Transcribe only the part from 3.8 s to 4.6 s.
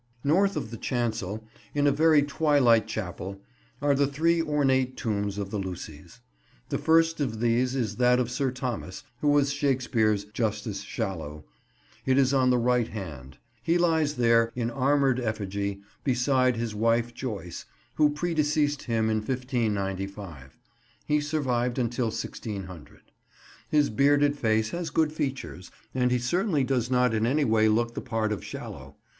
are the three